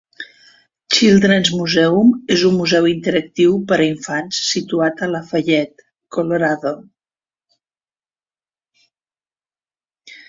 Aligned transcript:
Children's 0.99 1.51
Museum 1.57 2.07
és 2.35 2.45
un 2.49 2.55
museu 2.61 2.87
interactiu 2.93 3.53
per 3.71 3.77
a 3.79 3.85
infants 3.89 4.39
situat 4.55 5.03
a 5.05 5.11
Lafayette, 5.17 5.89
Colorado. 6.17 6.75